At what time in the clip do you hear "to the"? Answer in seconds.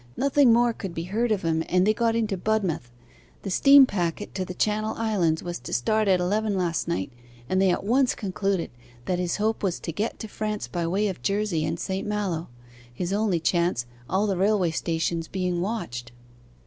4.33-4.55